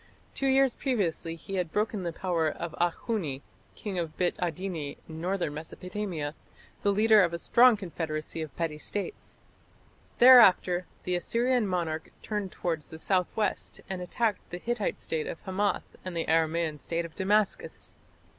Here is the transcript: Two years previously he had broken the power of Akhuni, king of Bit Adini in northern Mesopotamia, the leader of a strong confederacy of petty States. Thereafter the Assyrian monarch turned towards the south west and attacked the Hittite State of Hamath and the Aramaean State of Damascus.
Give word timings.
Two 0.33 0.47
years 0.47 0.73
previously 0.73 1.35
he 1.35 1.57
had 1.57 1.71
broken 1.71 2.01
the 2.01 2.11
power 2.11 2.49
of 2.49 2.71
Akhuni, 2.81 3.43
king 3.75 3.99
of 3.99 4.17
Bit 4.17 4.35
Adini 4.37 4.97
in 5.07 5.21
northern 5.21 5.53
Mesopotamia, 5.53 6.33
the 6.81 6.91
leader 6.91 7.21
of 7.21 7.33
a 7.33 7.37
strong 7.37 7.77
confederacy 7.77 8.41
of 8.41 8.55
petty 8.55 8.79
States. 8.79 9.41
Thereafter 10.17 10.87
the 11.03 11.13
Assyrian 11.15 11.67
monarch 11.67 12.09
turned 12.23 12.51
towards 12.51 12.89
the 12.89 12.97
south 12.97 13.27
west 13.37 13.79
and 13.87 14.01
attacked 14.01 14.41
the 14.49 14.57
Hittite 14.57 14.99
State 14.99 15.27
of 15.27 15.39
Hamath 15.41 15.95
and 16.03 16.17
the 16.17 16.25
Aramaean 16.25 16.79
State 16.79 17.05
of 17.05 17.13
Damascus. 17.15 17.93